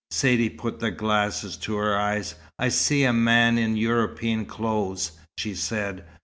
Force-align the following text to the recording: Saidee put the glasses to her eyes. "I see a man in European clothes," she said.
Saidee 0.09 0.49
put 0.57 0.79
the 0.79 0.89
glasses 0.89 1.55
to 1.57 1.75
her 1.75 1.95
eyes. 1.95 2.33
"I 2.57 2.69
see 2.69 3.03
a 3.03 3.13
man 3.13 3.59
in 3.59 3.77
European 3.77 4.45
clothes," 4.47 5.11
she 5.37 5.53
said. 5.53 6.03